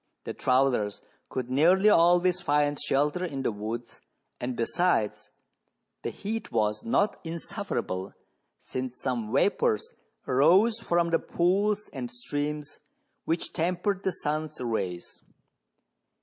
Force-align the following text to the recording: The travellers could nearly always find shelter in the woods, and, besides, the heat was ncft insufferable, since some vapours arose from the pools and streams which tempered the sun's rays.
The 0.23 0.33
travellers 0.33 0.99
could 1.29 1.51
nearly 1.51 1.87
always 1.89 2.41
find 2.41 2.75
shelter 2.81 3.23
in 3.23 3.43
the 3.43 3.51
woods, 3.51 4.01
and, 4.39 4.55
besides, 4.55 5.29
the 6.01 6.09
heat 6.09 6.51
was 6.51 6.81
ncft 6.81 7.17
insufferable, 7.23 8.15
since 8.57 8.97
some 8.99 9.31
vapours 9.31 9.93
arose 10.27 10.79
from 10.79 11.11
the 11.11 11.19
pools 11.19 11.87
and 11.93 12.09
streams 12.09 12.79
which 13.25 13.53
tempered 13.53 14.01
the 14.01 14.09
sun's 14.11 14.59
rays. 14.59 15.21